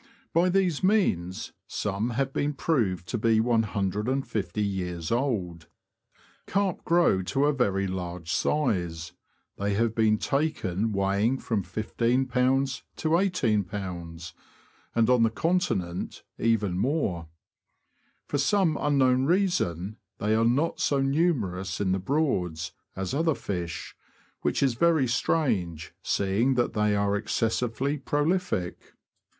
By 0.33 0.49
these 0.49 0.83
means, 0.83 1.51
some 1.67 2.09
have 2.17 2.33
been 2.33 2.55
proved 2.55 3.07
to 3.09 3.19
be 3.19 3.39
150 3.39 4.59
years 4.63 5.11
old. 5.11 5.67
Carp 6.47 6.83
grow 6.83 7.21
to 7.21 7.45
a 7.45 7.53
very 7.53 7.85
large 7.85 8.33
size; 8.33 9.11
they 9.57 9.75
have 9.75 9.93
been 9.93 10.17
taken 10.17 10.91
weighing 10.91 11.37
from 11.37 11.63
151b. 11.63 12.81
to 12.95 13.09
i81b., 13.09 14.33
and 14.95 15.07
on 15.07 15.21
the 15.21 15.29
Con 15.29 15.59
tinent 15.59 16.23
even 16.39 16.79
more. 16.79 17.27
For 18.25 18.39
some 18.39 18.79
unknown 18.81 19.25
reason, 19.25 19.97
they 20.17 20.33
are 20.33 20.43
not 20.45 20.79
so 20.79 20.99
numerous 21.03 21.79
in 21.79 21.91
the 21.91 21.99
Broads 21.99 22.71
as 22.95 23.13
other 23.13 23.35
fish, 23.35 23.95
which 24.41 24.63
is 24.63 24.73
very 24.73 25.05
strange, 25.05 25.93
seeing 26.01 26.55
that 26.55 26.73
they 26.73 26.95
are 26.95 27.15
ex 27.15 27.33
cessively 27.39 28.03
prolific. 28.03 28.93